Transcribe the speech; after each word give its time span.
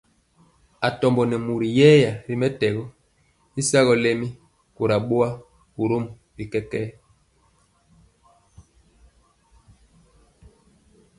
Atombo 0.89 1.21
nɛ 1.29 1.35
mori 1.47 1.67
yɛya 1.77 2.11
ri 2.27 2.33
mɛtɛgɔ 2.41 2.83
y 3.57 3.61
sagɔ 3.69 3.93
lɛmi 4.03 4.27
kora 4.75 4.97
boa, 5.07 5.29
borom 5.75 6.05
bi 6.35 6.43
kɛkɛɛ. 6.51 6.89